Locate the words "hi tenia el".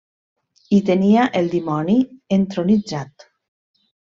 0.71-1.49